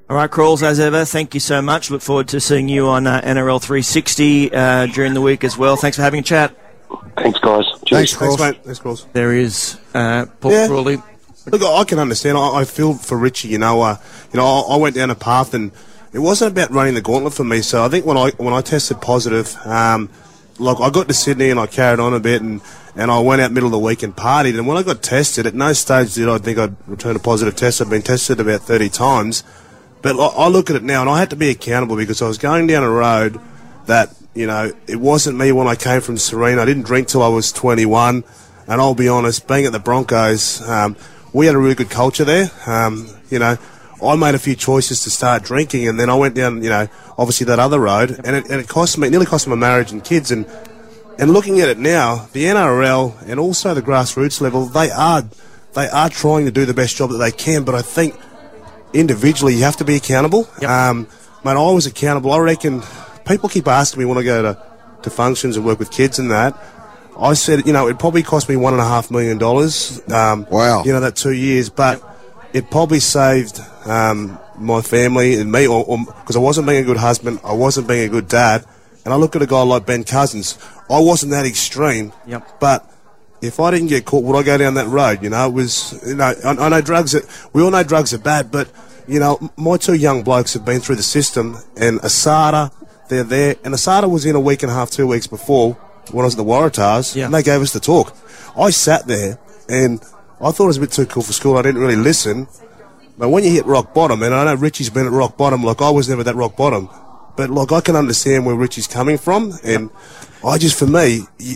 All 0.09 0.15
right, 0.17 0.29
Crawls, 0.29 0.63
as 0.63 0.79
ever, 0.79 1.05
thank 1.05 1.33
you 1.35 1.39
so 1.39 1.61
much. 1.61 1.89
Look 1.89 2.01
forward 2.01 2.27
to 2.29 2.41
seeing 2.41 2.67
you 2.67 2.87
on 2.87 3.07
uh, 3.07 3.21
NRL 3.21 3.61
360 3.61 4.53
uh, 4.53 4.85
during 4.87 5.13
the 5.13 5.21
week 5.21 5.43
as 5.43 5.57
well. 5.57 5.75
Thanks 5.77 5.97
for 5.97 6.03
having 6.03 6.19
a 6.19 6.23
chat. 6.23 6.55
Thanks, 7.17 7.39
guys. 7.39 7.65
Cheers. 7.85 7.89
Thanks, 7.89 8.15
Cross. 8.15 8.37
Thanks, 8.37 8.57
mate. 8.57 8.63
Thanks, 8.65 8.79
Cross. 8.79 9.07
There 9.13 9.33
is 9.33 9.79
uh, 9.93 10.25
Paul 10.39 10.51
Yeah. 10.51 10.67
Crawley. 10.67 11.01
Look, 11.47 11.61
I 11.61 11.77
I 11.79 11.83
can 11.85 11.99
understand. 11.99 12.37
I, 12.37 12.59
I 12.61 12.65
feel 12.65 12.93
for 12.93 13.17
Richie. 13.17 13.49
You 13.49 13.57
know, 13.57 13.81
uh, 13.81 13.97
you 14.31 14.37
know, 14.37 14.45
I, 14.45 14.73
I 14.73 14.77
went 14.77 14.95
down 14.95 15.09
a 15.09 15.15
path, 15.15 15.53
and 15.53 15.71
it 16.13 16.19
wasn't 16.19 16.51
about 16.51 16.71
running 16.71 16.93
the 16.93 17.01
gauntlet 17.01 17.33
for 17.33 17.43
me. 17.43 17.61
So 17.61 17.83
I 17.83 17.89
think 17.89 18.05
when 18.05 18.17
I 18.17 18.29
when 18.37 18.53
I 18.53 18.61
tested 18.61 19.01
positive, 19.01 19.55
um, 19.65 20.09
like 20.59 20.79
I 20.79 20.89
got 20.89 21.07
to 21.07 21.13
Sydney 21.13 21.49
and 21.49 21.59
I 21.59 21.65
carried 21.67 21.99
on 21.99 22.13
a 22.13 22.19
bit, 22.19 22.41
and 22.41 22.61
and 22.95 23.09
I 23.09 23.19
went 23.19 23.41
out 23.41 23.51
middle 23.51 23.67
of 23.67 23.71
the 23.71 23.79
week 23.79 24.03
and 24.03 24.15
partied. 24.15 24.57
And 24.57 24.67
when 24.67 24.77
I 24.77 24.83
got 24.83 25.01
tested, 25.01 25.47
at 25.47 25.55
no 25.55 25.73
stage 25.73 26.13
did 26.13 26.29
I 26.29 26.37
think 26.37 26.57
I'd 26.59 26.75
return 26.87 27.15
a 27.15 27.19
positive 27.19 27.55
test. 27.55 27.81
I've 27.81 27.89
been 27.89 28.01
tested 28.03 28.39
about 28.39 28.61
thirty 28.61 28.89
times, 28.89 29.43
but 30.01 30.19
I, 30.19 30.43
I 30.43 30.47
look 30.47 30.69
at 30.69 30.75
it 30.75 30.83
now, 30.83 31.01
and 31.01 31.09
I 31.09 31.19
had 31.19 31.31
to 31.31 31.35
be 31.35 31.49
accountable 31.49 31.95
because 31.95 32.21
I 32.21 32.27
was 32.27 32.37
going 32.37 32.67
down 32.67 32.83
a 32.83 32.89
road 32.91 33.39
that 33.87 34.13
you 34.33 34.47
know 34.47 34.71
it 34.87 34.97
wasn't 34.97 35.37
me 35.37 35.51
when 35.51 35.67
I 35.67 35.75
came 35.75 36.01
from 36.01 36.15
Sarina. 36.15 36.59
I 36.59 36.65
didn't 36.65 36.83
drink 36.83 37.07
till 37.07 37.23
I 37.23 37.27
was 37.27 37.51
21, 37.51 38.23
and 38.67 38.81
I'll 38.81 38.95
be 38.95 39.07
honest, 39.07 39.47
being 39.47 39.65
at 39.65 39.71
the 39.71 39.79
Broncos, 39.79 40.61
um, 40.67 40.95
we 41.33 41.45
had 41.45 41.55
a 41.55 41.57
really 41.57 41.75
good 41.75 41.89
culture 41.89 42.23
there. 42.25 42.49
Um, 42.65 43.09
you 43.29 43.39
know, 43.39 43.57
I 44.03 44.15
made 44.15 44.35
a 44.35 44.39
few 44.39 44.55
choices 44.55 45.03
to 45.03 45.09
start 45.09 45.43
drinking, 45.43 45.87
and 45.87 45.99
then 45.99 46.09
I 46.09 46.15
went 46.15 46.35
down, 46.35 46.63
you 46.63 46.69
know, 46.69 46.87
obviously 47.17 47.45
that 47.45 47.59
other 47.59 47.79
road, 47.79 48.19
and 48.23 48.35
it, 48.35 48.49
and 48.49 48.59
it 48.61 48.67
cost 48.67 48.97
me, 48.97 49.07
it 49.07 49.11
nearly 49.11 49.25
cost 49.25 49.47
me 49.47 49.51
my 49.51 49.59
marriage 49.59 49.91
and 49.91 50.03
kids, 50.03 50.31
and 50.31 50.45
and 51.19 51.31
looking 51.31 51.59
at 51.59 51.69
it 51.69 51.77
now, 51.77 52.27
the 52.33 52.45
NRL 52.45 53.21
and 53.27 53.39
also 53.39 53.73
the 53.73 53.81
grassroots 53.81 54.41
level, 54.41 54.65
they 54.65 54.89
are 54.89 55.23
they 55.73 55.87
are 55.87 56.09
trying 56.09 56.45
to 56.45 56.51
do 56.51 56.65
the 56.65 56.73
best 56.73 56.95
job 56.95 57.11
that 57.11 57.17
they 57.17 57.31
can, 57.31 57.63
but 57.63 57.75
I 57.75 57.81
think 57.81 58.15
individually 58.93 59.55
you 59.55 59.63
have 59.63 59.77
to 59.77 59.85
be 59.85 59.95
accountable. 59.95 60.49
Um, 60.65 61.07
mate, 61.45 61.51
I 61.51 61.71
was 61.71 61.85
accountable. 61.85 62.31
I 62.31 62.39
reckon 62.39 62.81
people 63.25 63.49
keep 63.49 63.67
asking 63.67 63.99
me 63.99 64.05
when 64.05 64.17
I 64.17 64.23
go 64.23 64.41
to, 64.41 64.63
to 65.03 65.09
functions 65.09 65.57
and 65.57 65.65
work 65.65 65.79
with 65.79 65.91
kids 65.91 66.19
and 66.19 66.31
that. 66.31 66.55
I 67.19 67.33
said, 67.33 67.65
you 67.67 67.73
know, 67.73 67.87
it 67.87 67.99
probably 67.99 68.23
cost 68.23 68.49
me 68.49 68.55
one 68.55 68.73
and 68.73 68.81
a 68.81 68.85
half 68.85 69.11
million 69.11 69.37
dollars. 69.37 70.01
Um, 70.11 70.47
Wow. 70.49 70.83
You 70.83 70.93
know, 70.93 70.99
that 71.01 71.15
two 71.15 71.33
years, 71.33 71.69
but 71.69 72.01
it 72.53 72.71
probably 72.71 72.99
saved 72.99 73.59
um, 73.85 74.39
my 74.57 74.81
family 74.81 75.35
and 75.35 75.51
me, 75.51 75.67
or 75.67 75.85
because 76.05 76.35
I 76.35 76.39
wasn't 76.39 76.67
being 76.67 76.83
a 76.83 76.85
good 76.85 76.97
husband, 76.97 77.39
I 77.43 77.53
wasn't 77.53 77.87
being 77.87 78.03
a 78.05 78.09
good 78.09 78.27
dad. 78.27 78.65
And 79.03 79.13
I 79.13 79.17
look 79.17 79.35
at 79.35 79.41
a 79.41 79.47
guy 79.47 79.61
like 79.63 79.85
Ben 79.85 80.03
Cousins. 80.03 80.57
I 80.89 80.99
wasn't 80.99 81.31
that 81.31 81.45
extreme, 81.45 82.11
Yep. 82.27 82.59
but 82.59 82.87
if 83.41 83.59
I 83.59 83.71
didn't 83.71 83.87
get 83.87 84.05
caught, 84.05 84.23
would 84.23 84.35
I 84.37 84.43
go 84.43 84.57
down 84.57 84.75
that 84.75 84.87
road? 84.87 85.23
You 85.23 85.29
know, 85.29 85.47
it 85.47 85.53
was, 85.53 85.99
you 86.05 86.15
know, 86.15 86.33
I, 86.45 86.49
I 86.51 86.69
know 86.69 86.81
drugs 86.81 87.15
are, 87.15 87.21
we 87.53 87.63
all 87.63 87.71
know 87.71 87.81
drugs 87.83 88.13
are 88.13 88.19
bad, 88.19 88.51
but, 88.51 88.69
you 89.07 89.19
know, 89.19 89.39
my 89.57 89.77
two 89.77 89.95
young 89.95 90.21
blokes 90.23 90.53
have 90.53 90.65
been 90.65 90.79
through 90.81 90.97
the 90.97 91.03
system, 91.03 91.57
and 91.77 91.99
Asada, 92.01 92.71
they're 93.11 93.23
there, 93.23 93.55
and 93.63 93.73
Asada 93.75 94.09
was 94.09 94.25
in 94.25 94.35
a 94.35 94.39
week 94.39 94.63
and 94.63 94.71
a 94.71 94.73
half, 94.75 94.89
two 94.89 95.05
weeks 95.05 95.27
before, 95.27 95.73
when 96.11 96.23
I 96.23 96.25
was 96.25 96.33
at 96.33 96.37
the 96.37 96.43
Waratahs, 96.43 97.15
Yeah. 97.15 97.25
and 97.25 97.33
they 97.33 97.43
gave 97.43 97.61
us 97.61 97.71
the 97.73 97.79
talk. 97.79 98.15
I 98.57 98.71
sat 98.71 99.05
there, 99.05 99.37
and 99.69 100.01
I 100.41 100.49
thought 100.51 100.63
it 100.63 100.67
was 100.67 100.77
a 100.77 100.81
bit 100.81 100.91
too 100.91 101.05
cool 101.05 101.21
for 101.21 101.33
school, 101.33 101.57
I 101.57 101.61
didn't 101.61 101.81
really 101.81 101.95
listen, 101.95 102.47
but 103.19 103.29
when 103.29 103.43
you 103.43 103.51
hit 103.51 103.65
rock 103.67 103.93
bottom, 103.93 104.23
and 104.23 104.33
I 104.33 104.45
know 104.45 104.55
Richie's 104.55 104.89
been 104.89 105.05
at 105.05 105.11
rock 105.11 105.37
bottom, 105.37 105.63
like 105.63 105.81
I 105.81 105.89
was 105.91 106.09
never 106.09 106.23
that 106.23 106.35
rock 106.35 106.55
bottom, 106.57 106.89
but 107.37 107.49
like 107.51 107.71
I 107.71 107.81
can 107.81 107.95
understand 107.95 108.45
where 108.45 108.55
Richie's 108.55 108.87
coming 108.87 109.17
from, 109.19 109.53
and 109.63 109.89
I 110.43 110.57
just, 110.57 110.77
for 110.79 110.87
me, 110.87 111.21
you, 111.37 111.55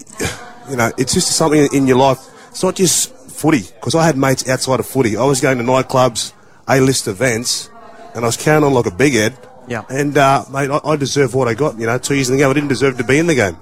you 0.69 0.75
know, 0.75 0.91
it's 0.97 1.13
just 1.15 1.29
something 1.31 1.67
in 1.73 1.87
your 1.87 1.97
life. 1.97 2.19
It's 2.51 2.61
not 2.63 2.75
just 2.75 3.11
footy, 3.31 3.61
because 3.79 3.95
I 3.95 4.05
had 4.05 4.15
mates 4.17 4.47
outside 4.47 4.79
of 4.79 4.85
footy. 4.85 5.17
I 5.17 5.23
was 5.25 5.41
going 5.41 5.57
to 5.57 5.63
nightclubs, 5.63 6.33
A-list 6.67 7.07
events, 7.07 7.69
and 8.13 8.23
I 8.23 8.27
was 8.27 8.37
carrying 8.37 8.63
on 8.63 8.73
like 8.73 8.85
a 8.85 8.91
big 8.91 9.13
head. 9.13 9.37
Yeah. 9.67 9.83
And, 9.89 10.17
uh, 10.17 10.45
mate, 10.51 10.69
I, 10.69 10.79
I 10.83 10.95
deserve 10.95 11.33
what 11.33 11.47
I 11.47 11.53
got, 11.53 11.79
you 11.79 11.85
know, 11.85 11.97
two 11.97 12.15
years 12.15 12.29
in 12.29 12.37
the 12.37 12.41
game. 12.43 12.49
I 12.49 12.53
didn't 12.53 12.69
deserve 12.69 12.97
to 12.97 13.03
be 13.03 13.17
in 13.17 13.27
the 13.27 13.35
game. 13.35 13.57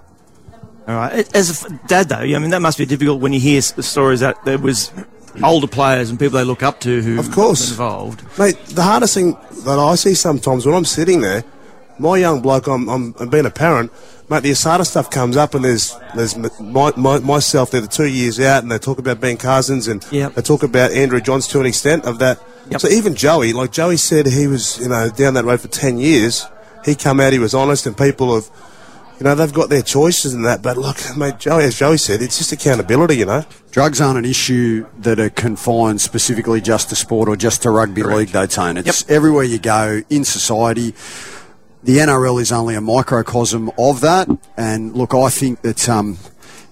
All 0.88 0.96
right. 0.96 1.36
As 1.36 1.64
a 1.64 1.74
f- 1.74 1.88
dad, 1.88 2.10
though, 2.10 2.18
I 2.18 2.40
mean, 2.40 2.50
that 2.50 2.62
must 2.62 2.78
be 2.78 2.86
difficult 2.86 3.22
when 3.22 3.32
you 3.34 3.40
hear 3.40 3.60
s- 3.60 3.74
stories 3.86 4.20
that 4.20 4.44
there 4.44 4.58
was 4.58 4.92
older 5.44 5.66
players 5.68 6.10
and 6.10 6.20
people 6.20 6.38
they 6.38 6.44
look 6.44 6.62
up 6.62 6.80
to 6.82 7.02
who 7.02 7.20
Of 7.20 7.32
course. 7.32 7.72
involved. 7.72 8.22
Mate, 8.38 8.58
the 8.68 8.84
hardest 8.84 9.14
thing 9.14 9.38
that 9.66 9.80
I 9.80 9.96
see 9.96 10.14
sometimes 10.14 10.66
when 10.66 10.76
I'm 10.76 10.86
sitting 10.86 11.22
there, 11.22 11.44
my 12.00 12.18
young 12.18 12.42
bloke, 12.42 12.68
I'm, 12.68 12.90
I'm, 12.90 13.16
I'm 13.20 13.30
being 13.30 13.46
a 13.46 13.50
parent, 13.50 13.92
mate, 14.30 14.44
the 14.44 14.52
Asada 14.52 14.86
stuff 14.86 15.10
comes 15.10 15.38
up 15.38 15.54
and 15.56 15.64
there's 15.64 15.96
there's 16.16 16.36
my, 16.60 16.92
my, 16.98 17.20
myself, 17.20 17.72
they're 17.72 17.82
the 17.82 17.88
two 17.88 18.08
years 18.08 18.40
out 18.42 18.64
and 18.64 18.72
they 18.72 18.78
talk 18.78 19.00
about 19.00 19.22
Ben 19.22 19.38
Cousins 19.38 19.88
and 19.88 20.06
Yep. 20.12 20.34
they 20.34 20.42
talk 20.42 20.64
about 20.64 20.92
Andrew 20.92 21.22
Johns 21.22 21.48
to 21.50 21.60
an 21.62 21.66
extent 21.66 22.04
of 22.06 22.20
that. 22.20 22.42
Yep. 22.70 22.82
So 22.82 22.88
even 22.90 23.16
Joey, 23.16 23.54
like 23.54 23.72
Joey 23.72 23.98
said 23.98 24.26
he 24.26 24.48
was, 24.48 24.80
you 24.80 24.88
know, 24.88 25.10
down 25.10 25.34
that 25.34 25.46
road 25.46 25.62
for 25.62 25.68
10 25.68 25.98
years. 25.98 26.46
He 26.86 26.96
come 26.96 27.20
out, 27.20 27.34
he 27.34 27.40
was 27.40 27.54
honest 27.54 27.86
and 27.86 27.98
people 27.98 28.36
have, 28.36 28.50
you 29.20 29.26
know, 29.26 29.36
they've 29.36 29.54
got 29.54 29.70
their 29.70 29.82
choices 29.82 30.34
and 30.34 30.46
that. 30.46 30.62
But 30.62 30.78
look, 30.78 30.98
mate, 31.18 31.40
Joey, 31.40 31.66
as 31.66 31.78
Joey 31.78 31.98
said, 31.98 32.22
it's 32.22 32.38
just 32.38 32.52
accountability, 32.52 33.18
you 33.18 33.26
know. 33.26 33.46
Drugs 33.72 34.02
aren't 34.02 34.18
an 34.18 34.26
issue 34.26 34.86
that 35.00 35.20
are 35.20 35.30
confined 35.30 36.02
specifically 36.02 36.62
just 36.62 36.90
to 36.90 36.96
sport 36.96 37.30
or 37.30 37.36
just 37.36 37.64
to 37.64 37.72
rugby 37.72 38.04
league, 38.04 38.30
though, 38.30 38.46
Tone. 38.46 38.78
It's 38.78 39.10
everywhere 39.10 39.44
you 39.44 39.60
go 39.60 40.02
in 40.10 40.24
society. 40.24 40.94
The 41.84 41.98
NRL 41.98 42.42
is 42.42 42.52
only 42.52 42.76
a 42.76 42.82
microcosm 42.82 43.72
of 43.78 44.02
that. 44.02 44.30
And 44.58 44.96
look, 44.96 45.14
I 45.14 45.30
think 45.30 45.62
that 45.62 45.90
um, 45.90 46.18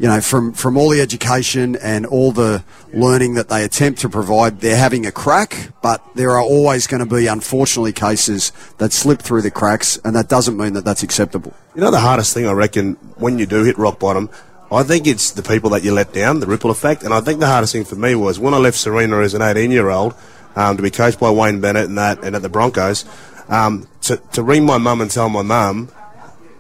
you 0.02 0.08
know, 0.08 0.20
from, 0.20 0.52
from 0.54 0.78
all 0.78 0.90
the 0.90 1.00
education 1.00 1.76
and 1.76 2.08
all 2.08 2.32
the 2.32 2.64
learning 2.92 3.36
that 3.36 3.50
they 3.50 3.64
attempt 3.64 4.02
to 4.02 4.10
provide, 4.10 4.60
they're 4.60 4.76
having 4.76 5.06
a 5.06 5.12
crack, 5.12 5.70
but 5.84 6.04
there 6.16 6.32
are 6.32 6.42
always 6.42 6.88
going 6.88 7.08
to 7.08 7.16
be, 7.16 7.28
unfortunately, 7.28 7.94
cases 7.94 8.52
that 8.80 8.92
slip 8.94 9.22
through 9.22 9.44
the 9.44 9.52
cracks, 9.52 10.00
and 10.04 10.16
that 10.16 10.28
doesn't 10.28 10.58
mean 10.58 10.74
that 10.74 10.84
that's 10.86 11.04
acceptable. 11.04 11.54
You 11.76 11.82
know, 11.82 11.92
the 11.92 12.00
hardest 12.00 12.34
thing 12.34 12.48
I 12.48 12.52
reckon 12.54 12.94
when 13.18 13.38
you 13.38 13.46
do 13.46 13.64
hit 13.64 13.78
rock 13.78 14.00
bottom, 14.00 14.32
I 14.72 14.82
think 14.82 15.06
it's 15.06 15.30
the 15.32 15.44
people 15.44 15.70
that 15.70 15.84
you 15.84 15.94
let 15.94 16.14
down, 16.14 16.40
the 16.40 16.48
ripple 16.48 16.72
effect. 16.72 17.04
And 17.04 17.14
I 17.14 17.22
think 17.22 17.40
the 17.40 17.46
hardest 17.48 17.74
thing 17.74 17.84
for 17.86 17.96
me 17.96 18.16
was 18.16 18.40
when 18.40 18.56
I 18.56 18.58
left 18.58 18.78
Sarina 18.78 19.24
as 19.24 19.36
an 19.36 19.44
18 19.44 19.70
year 19.70 19.90
old 19.92 20.16
um, 20.56 20.78
to 20.78 20.82
be 20.84 20.90
coached 20.90 21.20
by 21.20 21.30
Wayne 21.30 21.62
Bennett 21.62 21.86
and 21.90 21.98
that, 22.00 22.24
and 22.24 22.36
at 22.36 22.42
the 22.42 22.50
Broncos, 22.50 23.06
um, 23.50 23.88
to, 24.02 24.18
to 24.34 24.42
ring 24.42 24.66
my 24.66 24.80
mum 24.80 25.02
and 25.02 25.12
tell 25.12 25.30
my 25.30 25.44
mum, 25.44 25.90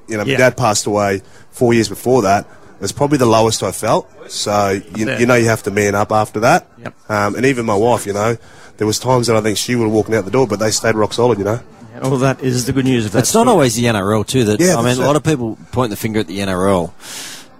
you 0.07 0.17
know, 0.17 0.25
Yeah. 0.25 0.33
my 0.33 0.38
dad 0.38 0.57
passed 0.57 0.86
away 0.86 1.21
four 1.50 1.74
years 1.74 1.89
before 1.89 2.21
that. 2.21 2.45
Was 2.81 2.91
probably 2.91 3.17
the 3.17 3.25
lowest 3.25 3.63
I 3.63 3.71
felt. 3.71 4.09
So 4.29 4.81
you, 4.95 5.11
you 5.17 5.25
know 5.25 5.35
you 5.35 5.47
have 5.47 5.63
to 5.63 5.71
man 5.71 5.95
up 5.95 6.11
after 6.11 6.39
that. 6.41 6.67
Yep. 6.79 7.09
Um, 7.09 7.35
and 7.35 7.45
even 7.45 7.65
my 7.65 7.75
wife, 7.75 8.05
you 8.05 8.13
know, 8.13 8.38
there 8.77 8.88
was 8.88 9.00
times 9.00 9.27
that 9.27 9.35
I 9.35 9.41
think 9.41 9.57
she 9.57 9.75
would 9.75 9.85
have 9.85 9.93
walked 9.93 10.09
out 10.11 10.25
the 10.25 10.31
door, 10.31 10.47
but 10.47 10.59
they 10.59 10.71
stayed 10.71 10.95
rock 10.95 11.13
solid. 11.13 11.38
You 11.38 11.45
know. 11.45 11.59
All 12.01 12.17
that 12.17 12.41
is 12.41 12.65
the 12.65 12.73
good 12.73 12.85
news 12.85 13.05
of 13.05 13.11
that. 13.11 13.19
It's 13.19 13.33
not 13.33 13.41
story. 13.41 13.51
always 13.51 13.75
the 13.75 13.83
NRL 13.83 14.25
too. 14.25 14.43
That 14.45 14.59
Yeah, 14.59 14.75
I 14.75 14.83
mean, 14.83 14.97
a 14.97 15.05
lot 15.05 15.15
of 15.15 15.23
people 15.23 15.57
point 15.71 15.91
the 15.91 15.95
finger 15.95 16.19
at 16.19 16.27
the 16.27 16.39
NRL, 16.39 16.91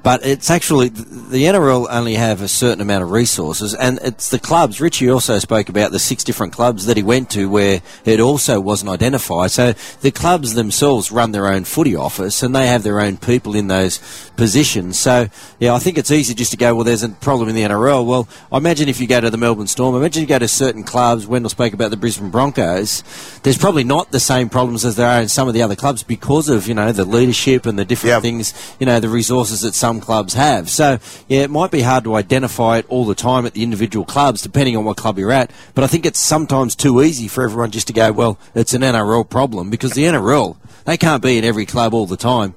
but 0.04 0.26
it's 0.26 0.50
actually 0.50 0.90
the 0.90 1.44
NRL 1.46 1.88
only 1.90 2.16
have 2.16 2.42
a 2.42 2.48
certain 2.48 2.82
amount 2.82 3.04
of 3.04 3.12
resources, 3.12 3.74
and 3.74 4.00
it's 4.02 4.30
the 4.30 4.40
clubs. 4.40 4.82
Richie 4.82 5.10
also 5.10 5.38
spoke 5.40 5.70
about 5.70 5.92
the 5.92 6.00
six 6.00 6.24
different 6.24 6.54
clubs 6.54 6.86
that 6.86 6.98
he 6.98 7.04
went 7.04 7.30
to 7.32 7.50
where 7.50 7.82
it 8.06 8.20
also 8.20 8.60
wasn't 8.60 8.90
identified. 8.90 9.52
So 9.52 9.74
the 10.02 10.12
clubs 10.12 10.54
themselves 10.54 11.12
run 11.12 11.32
their 11.32 11.48
own 11.48 11.64
footy 11.66 11.96
office, 11.96 12.42
and 12.44 12.56
they 12.56 12.68
have 12.68 12.84
their 12.84 13.00
own 13.00 13.18
people 13.18 13.56
in 13.56 13.68
those 13.68 14.00
positions. 14.38 14.98
So 14.98 15.28
yeah, 15.60 15.74
I 15.74 15.80
think 15.80 15.98
it's 15.98 16.12
easy 16.12 16.34
just 16.34 16.52
to 16.52 16.58
go, 16.58 16.74
well, 16.76 16.84
there's 16.84 17.04
a 17.04 17.10
problem 17.10 17.50
in 17.50 17.56
the 17.56 17.62
NRL. 17.64 18.06
Well, 18.06 18.28
I 18.52 18.58
imagine 18.58 18.90
if 18.90 19.00
you 19.00 19.08
go 19.08 19.22
to 19.22 19.30
the 19.30 19.38
Melbourne 19.38 19.68
Storm, 19.68 19.96
imagine 19.96 20.22
you 20.22 20.28
go 20.28 20.40
to 20.40 20.48
certain 20.48 20.84
clubs. 20.84 21.28
Wendell 21.28 21.50
spoke 21.50 21.74
about 21.74 21.92
the 21.92 21.98
Brisbane 21.98 22.32
Broncos. 22.32 23.04
There's 23.44 23.58
probably 23.58 23.84
not 23.84 24.12
the 24.12 24.20
same 24.20 24.50
problems 24.50 24.86
as 24.86 24.96
there 24.96 25.08
are 25.08 25.22
in 25.22 25.28
some 25.30 25.48
of 25.48 25.54
the 25.54 25.62
other 25.62 25.76
clubs 25.76 26.02
because 26.04 26.50
of 26.50 26.68
you 26.68 26.74
know 26.74 26.92
the 26.92 27.06
leadership 27.06 27.66
and 27.66 27.78
the 27.78 27.86
different 27.86 28.12
Yeah. 28.12 28.20
things, 28.22 28.54
you 28.80 28.86
know, 28.86 29.00
the 29.00 29.10
resources 29.10 29.62
that 29.62 29.76
some 29.76 29.91
clubs 30.00 30.34
have. 30.36 30.70
So 30.70 31.00
yeah, 31.28 31.42
it 31.42 31.50
might 31.50 31.72
be 31.72 31.82
hard 31.82 32.04
to 32.06 32.16
identify 32.16 32.78
it 32.78 32.86
all 32.88 33.06
the 33.06 33.16
time 33.16 33.46
at 33.46 33.54
the 33.54 33.64
individual 33.64 34.06
clubs, 34.06 34.42
depending 34.42 34.78
on 34.78 34.86
what 34.86 34.98
club 34.98 35.18
you're 35.18 35.32
at. 35.32 35.52
But 35.76 35.84
I 35.84 35.88
think 35.88 36.06
it's 36.06 36.20
sometimes 36.20 36.76
too 36.76 37.02
easy 37.02 37.28
for 37.28 37.44
everyone 37.44 37.72
just 37.72 37.88
to 37.88 37.94
go, 37.94 38.12
well, 38.12 38.40
it's 38.56 38.74
an 38.74 38.82
NRL 38.82 39.30
problem 39.30 39.70
because 39.70 39.94
the 39.94 40.04
NRL 40.04 40.58
they 40.86 40.98
can't 40.98 41.22
be 41.22 41.38
in 41.38 41.44
every 41.44 41.66
club 41.66 41.94
all 41.94 42.06
the 42.06 42.18
time 42.18 42.56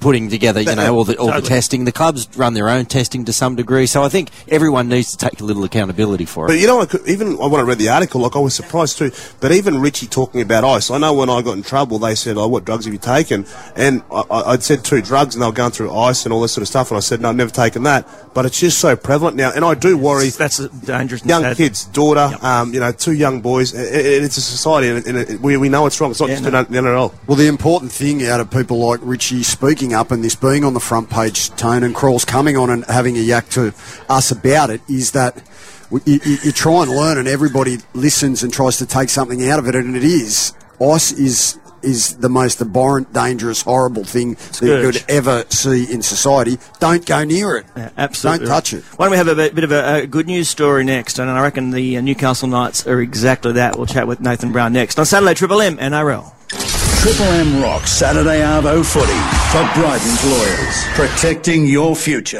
putting 0.00 0.28
together, 0.28 0.60
you 0.60 0.74
know, 0.74 0.94
all 0.94 1.04
the 1.04 1.16
all 1.16 1.32
the 1.32 1.40
testing. 1.40 1.84
The 1.84 1.92
clubs 1.92 2.28
run 2.36 2.54
their 2.54 2.68
own 2.68 2.86
testing 2.86 3.24
to 3.26 3.32
some 3.32 3.56
degree, 3.56 3.86
so 3.86 4.02
I 4.02 4.08
think 4.08 4.30
everyone 4.48 4.88
needs 4.88 5.10
to 5.12 5.16
take 5.16 5.40
a 5.40 5.44
little 5.44 5.64
accountability 5.64 6.24
for 6.26 6.44
it. 6.44 6.48
But 6.48 6.58
you 6.58 6.66
know, 6.66 6.80
I 6.82 6.86
even 7.06 7.38
when 7.38 7.54
I 7.60 7.62
read 7.62 7.78
the 7.78 7.88
article, 7.88 8.20
like 8.20 8.36
I 8.36 8.38
was 8.40 8.54
surprised 8.54 8.98
too. 8.98 9.10
But 9.40 9.52
even 9.52 9.80
Richie 9.80 10.06
talking 10.06 10.40
about 10.40 10.64
ice, 10.64 10.90
I 10.90 10.98
know 10.98 11.14
when 11.14 11.30
I 11.30 11.40
got 11.42 11.52
in 11.56 11.62
trouble, 11.62 11.98
they 11.98 12.14
said, 12.14 12.36
"Oh, 12.36 12.48
what 12.48 12.64
drugs 12.64 12.84
have 12.84 12.92
you 12.94 12.98
taken?" 13.00 13.46
And 13.76 14.02
I, 14.10 14.22
I- 14.30 14.52
I'd 14.52 14.62
said 14.62 14.84
two 14.84 15.00
drugs, 15.00 15.34
and 15.34 15.42
they 15.42 15.46
were 15.46 15.52
going 15.52 15.70
through 15.70 15.94
ice 15.94 16.24
and 16.26 16.32
all 16.32 16.40
this 16.40 16.52
sort 16.52 16.62
of 16.62 16.68
stuff. 16.68 16.90
And 16.90 16.96
I 16.98 17.00
said, 17.00 17.20
"No, 17.20 17.30
I've 17.30 17.36
never 17.36 17.50
taken 17.50 17.82
that." 17.84 18.06
But 18.34 18.46
it's 18.46 18.58
just 18.60 18.78
so 18.78 18.96
prevalent 18.96 19.36
now, 19.36 19.52
and 19.54 19.64
I 19.64 19.74
do 19.74 19.96
worry. 19.96 20.28
That's 20.30 20.58
a 20.58 20.68
dangerous. 20.68 21.22
and 21.22 21.30
Young 21.30 21.42
sad- 21.42 21.56
kids, 21.56 21.84
daughter, 21.86 22.30
um, 22.42 22.74
you 22.74 22.80
know, 22.80 22.92
two 22.92 23.12
young 23.12 23.40
boys. 23.40 23.74
I- 23.74 23.78
I- 23.78 24.22
it's 24.24 24.36
a 24.36 24.40
society, 24.42 24.88
and, 24.88 25.06
and 25.06 25.18
it, 25.18 25.40
we, 25.40 25.56
we 25.56 25.68
know 25.68 25.86
it's 25.86 26.00
wrong. 26.00 26.10
It's 26.10 26.20
not 26.20 26.28
Yeah, 26.28 26.40
just 26.40 26.50
no. 26.52 26.58
in 26.60 26.72
the 26.72 26.78
NRL. 26.80 27.12
Well, 27.26 27.36
the 27.36 27.46
important 27.46 27.90
thing 27.92 28.26
out 28.26 28.40
of 28.40 28.50
people 28.50 28.78
like 28.78 29.00
Richie 29.02 29.42
speaking 29.44 29.83
up 29.92 30.10
and 30.10 30.24
this 30.24 30.34
being 30.34 30.64
on 30.64 30.72
the 30.72 30.80
front 30.80 31.10
page, 31.10 31.50
Tone 31.50 31.82
and 31.82 31.94
Crawls 31.94 32.24
coming 32.24 32.56
on 32.56 32.70
and 32.70 32.84
having 32.86 33.16
a 33.16 33.20
yak 33.20 33.48
to 33.50 33.74
us 34.08 34.30
about 34.30 34.70
it 34.70 34.80
is 34.88 35.10
that 35.10 35.42
you, 36.04 36.20
you, 36.24 36.38
you 36.44 36.52
try 36.52 36.82
and 36.82 36.90
learn 36.90 37.18
and 37.18 37.28
everybody 37.28 37.78
listens 37.92 38.42
and 38.42 38.52
tries 38.52 38.78
to 38.78 38.86
take 38.86 39.08
something 39.10 39.48
out 39.48 39.58
of 39.58 39.68
it, 39.68 39.74
and 39.74 39.96
it 39.96 40.04
is. 40.04 40.52
Ice 40.80 41.12
is 41.12 41.58
is 41.84 42.16
the 42.16 42.28
most 42.28 42.60
abhorrent, 42.60 43.12
dangerous, 43.12 43.62
horrible 43.62 44.04
thing 44.04 44.34
that 44.34 44.62
you 44.62 44.90
could 44.90 45.04
ever 45.08 45.44
see 45.50 45.92
in 45.92 46.02
society. 46.02 46.58
Don't 46.80 47.04
go 47.04 47.24
near 47.24 47.58
it. 47.58 47.66
Yeah, 47.76 47.90
absolutely. 47.96 48.46
Don't 48.46 48.54
touch 48.54 48.72
it. 48.72 48.82
Why 48.96 49.04
don't 49.04 49.12
we 49.12 49.18
have 49.18 49.28
a 49.28 49.34
bit, 49.34 49.54
bit 49.54 49.64
of 49.64 49.72
a, 49.72 50.02
a 50.02 50.06
good 50.06 50.26
news 50.26 50.48
story 50.48 50.82
next? 50.84 51.18
And 51.18 51.30
I 51.30 51.42
reckon 51.42 51.70
the 51.70 51.98
uh, 51.98 52.00
Newcastle 52.00 52.48
Knights 52.48 52.86
are 52.86 53.00
exactly 53.00 53.52
that. 53.52 53.76
We'll 53.76 53.86
chat 53.86 54.08
with 54.08 54.20
Nathan 54.20 54.50
Brown 54.50 54.72
next 54.72 54.98
on 54.98 55.04
Saturday 55.04 55.34
Triple 55.34 55.60
M 55.60 55.76
NRL. 55.76 56.32
Triple 57.04 57.26
M 57.26 57.60
Rock 57.60 57.86
Saturday 57.86 58.40
Arvo 58.40 58.82
footy 58.82 59.12
for 59.52 59.62
Brydens 59.78 60.24
Lawyers. 60.24 60.84
Protecting 60.94 61.66
your 61.66 61.94
future. 61.94 62.32